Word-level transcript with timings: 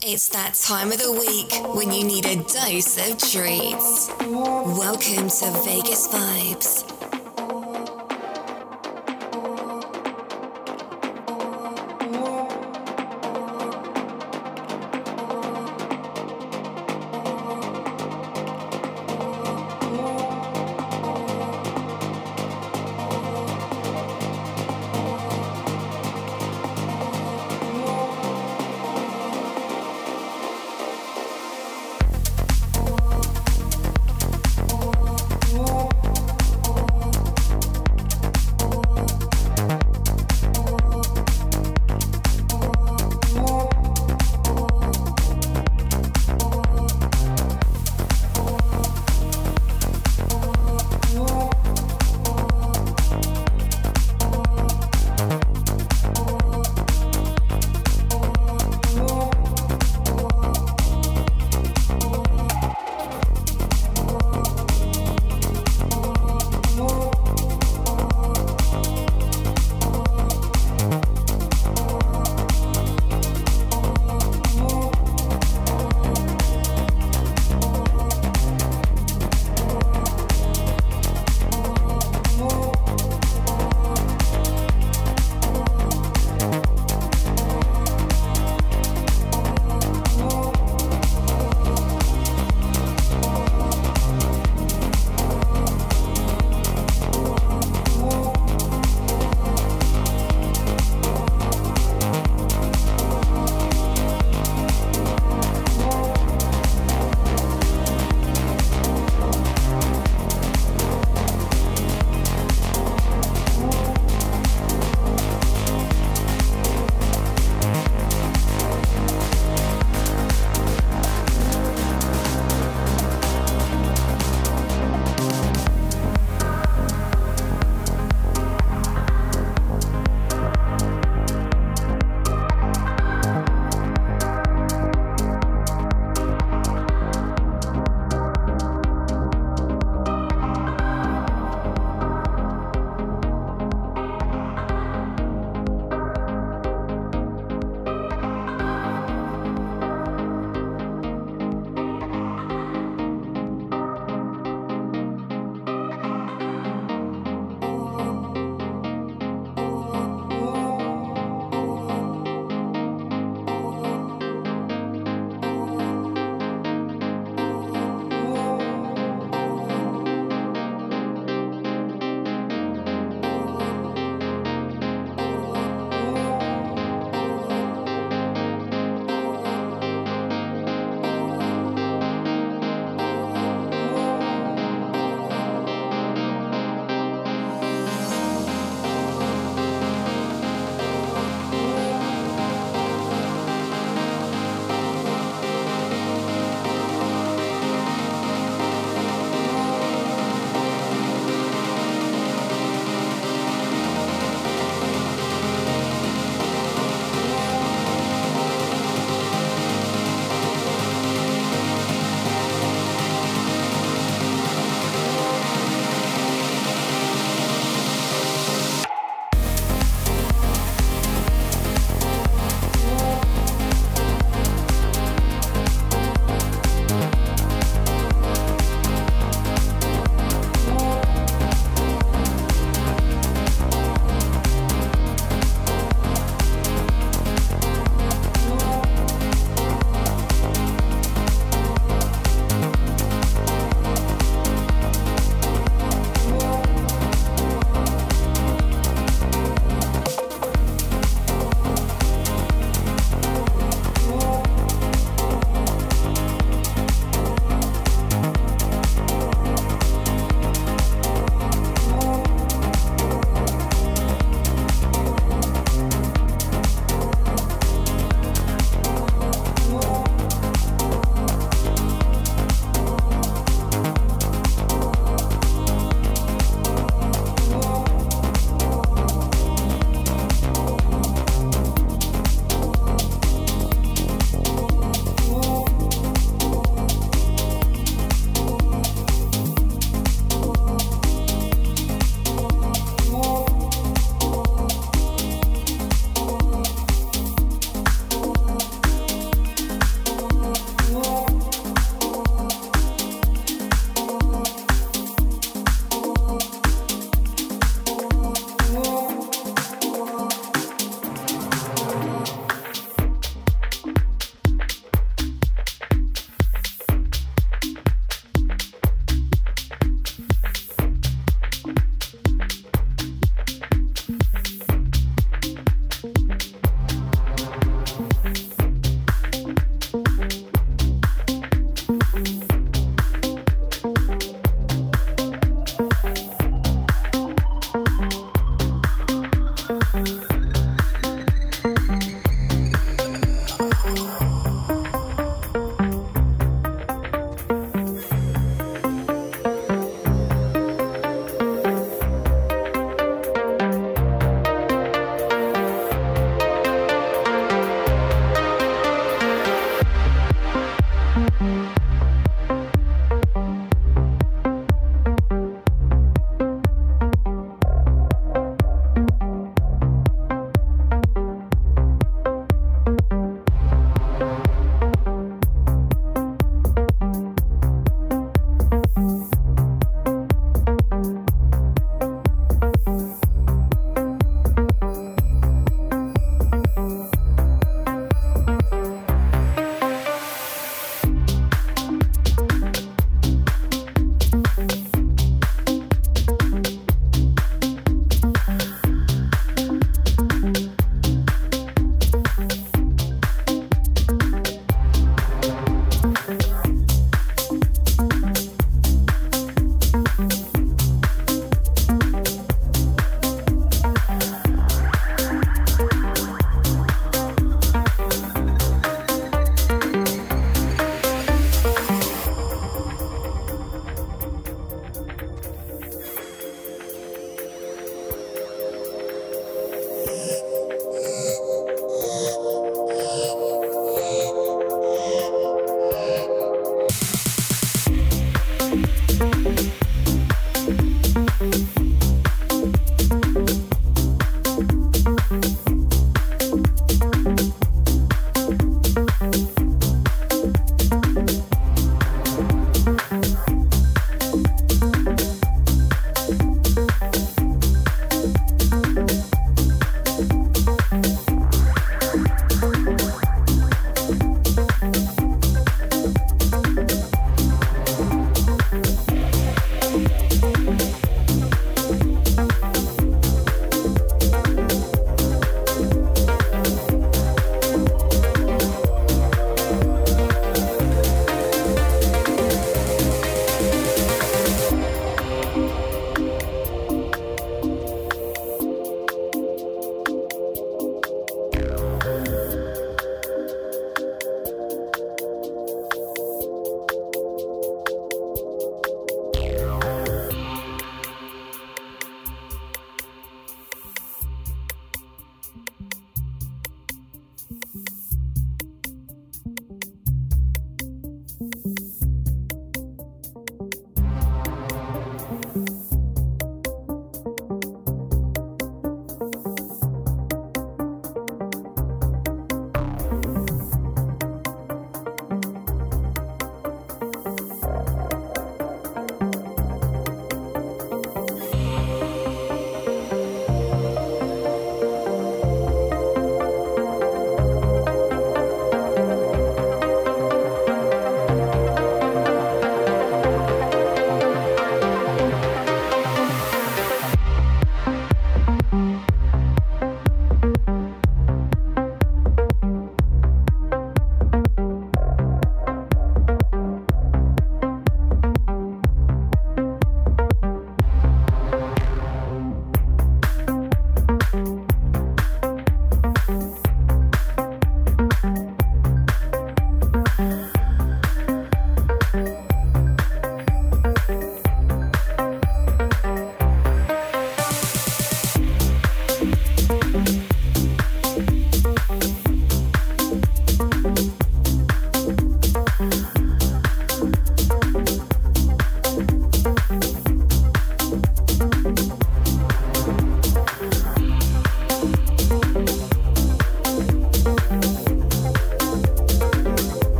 It's 0.00 0.28
that 0.28 0.54
time 0.54 0.92
of 0.92 0.98
the 0.98 1.10
week 1.10 1.52
when 1.74 1.92
you 1.92 2.04
need 2.04 2.24
a 2.24 2.36
dose 2.36 3.10
of 3.10 3.18
treats. 3.18 4.08
Welcome 4.20 5.28
to 5.28 5.62
Vegas 5.64 6.06
Vibes. 6.06 6.97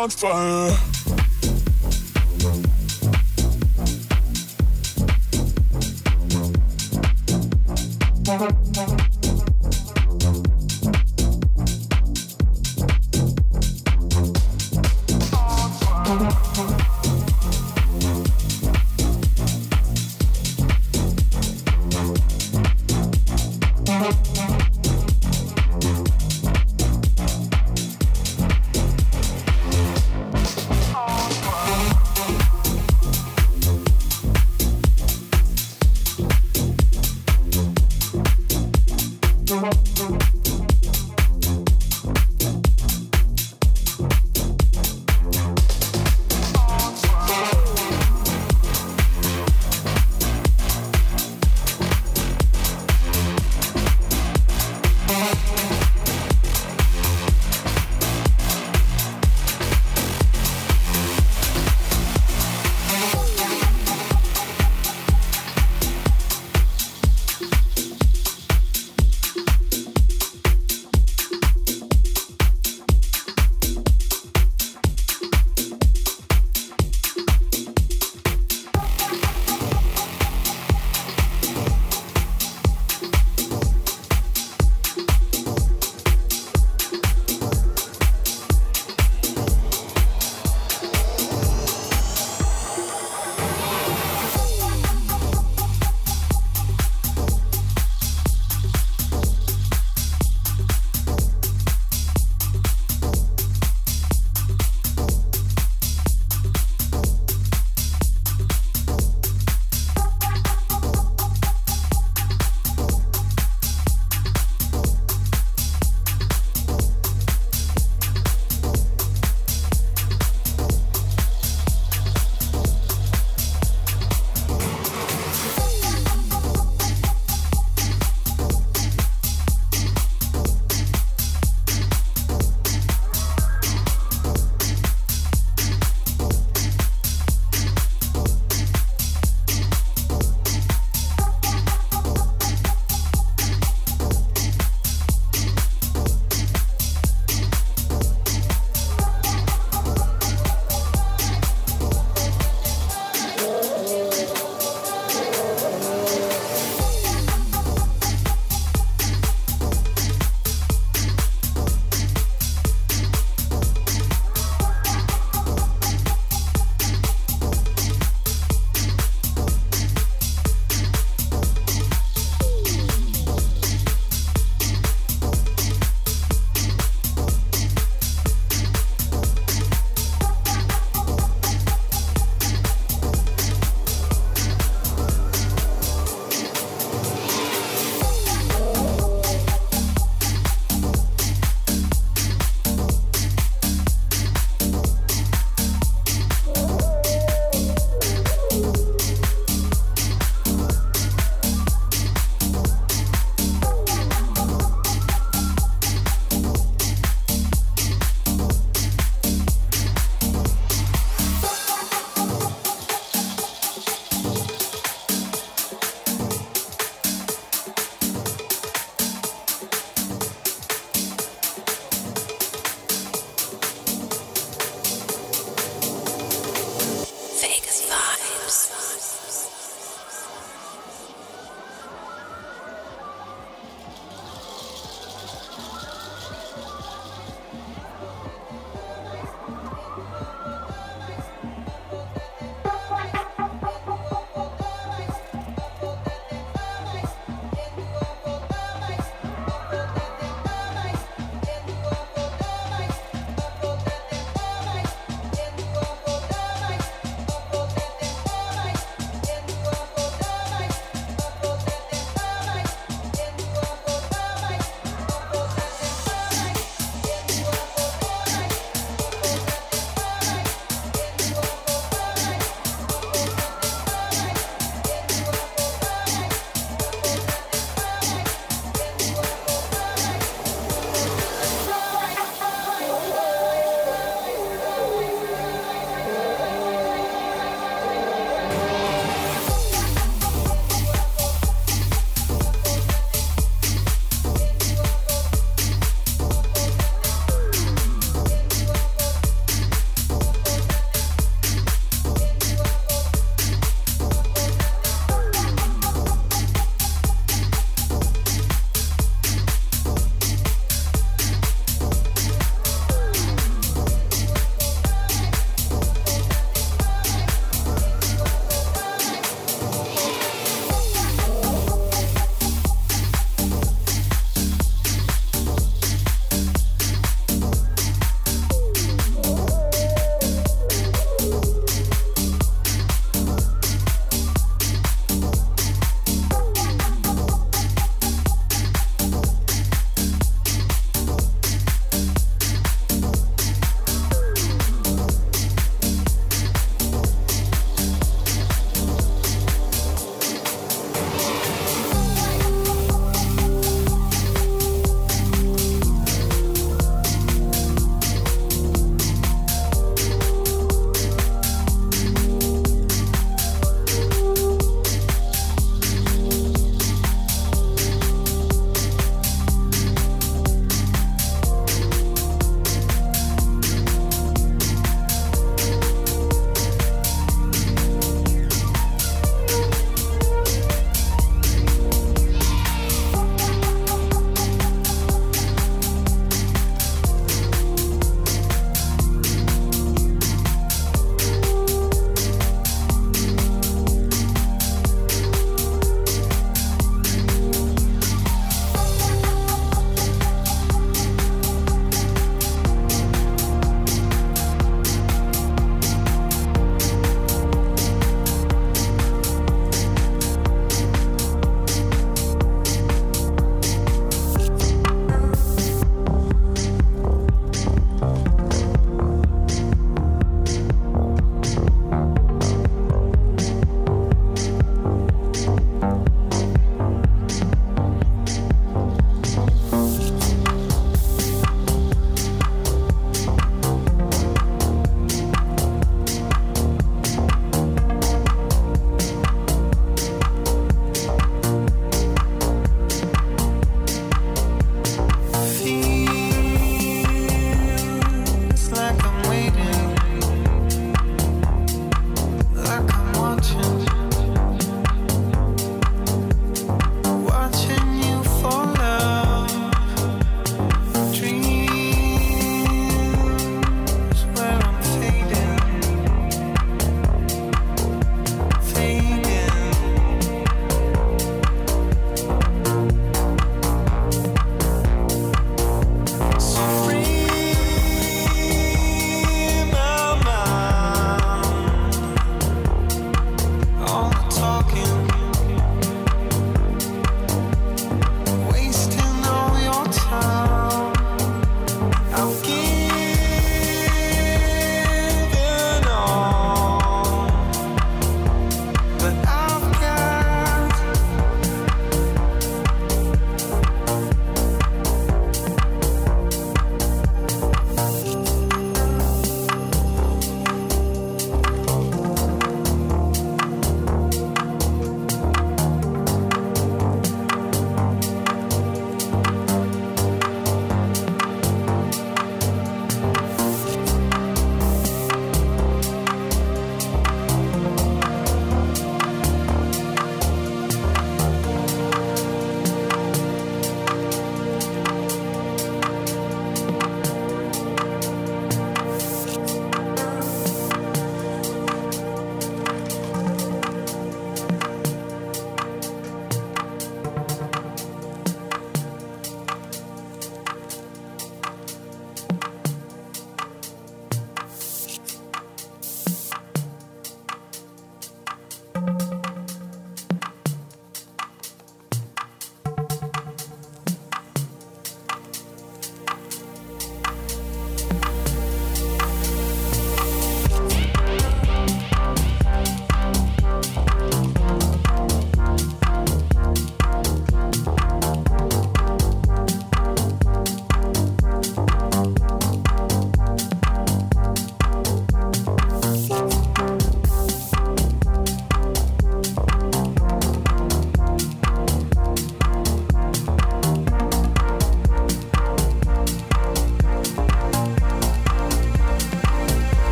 on 0.00 0.08
fire. 0.08 0.99